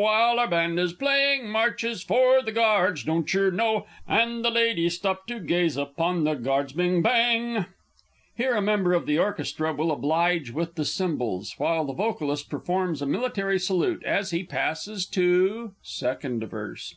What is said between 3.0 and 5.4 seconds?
Doncher know? And the ladies stop to